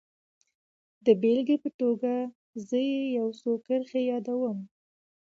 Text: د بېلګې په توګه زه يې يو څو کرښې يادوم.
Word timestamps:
د 1.05 1.07
بېلګې 1.21 1.57
په 1.63 1.69
توګه 1.79 2.13
زه 2.67 2.79
يې 2.91 3.01
يو 3.17 3.27
څو 3.39 3.51
کرښې 3.65 4.01
يادوم. 4.11 4.59